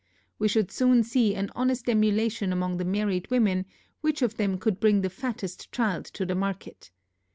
[0.39, 3.67] We should soon see an honest emulation among the married women,
[3.99, 6.89] which of them could bring the fattest child to the market.